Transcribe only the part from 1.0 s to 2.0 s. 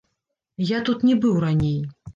не быў раней.